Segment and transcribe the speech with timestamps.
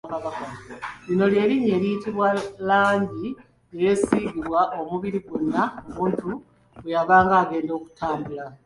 [1.05, 2.27] Lino lye linnya eriyitibwa
[2.69, 3.29] langi
[3.73, 6.29] eyeesiigibwanga omubiri gwonna omuntu
[6.81, 8.45] bwe yabanga agenda okutabaala.